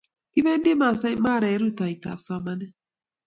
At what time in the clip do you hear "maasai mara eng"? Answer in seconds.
0.81-1.61